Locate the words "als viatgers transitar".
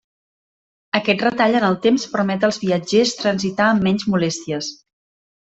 2.49-3.69